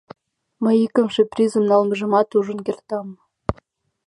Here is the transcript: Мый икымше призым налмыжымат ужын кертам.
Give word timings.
Мый 0.63 0.77
икымше 0.85 1.23
призым 1.31 1.63
налмыжымат 1.69 2.29
ужын 2.37 2.59
кертам. 2.65 3.07